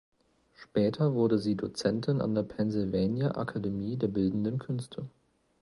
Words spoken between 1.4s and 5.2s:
Dozentin an der Pennsylvania Akademie der Bildenden Künste.